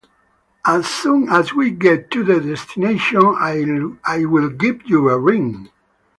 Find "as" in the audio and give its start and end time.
0.65-0.87, 1.29-1.53